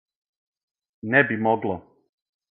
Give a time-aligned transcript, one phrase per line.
[1.11, 1.75] Не би могло.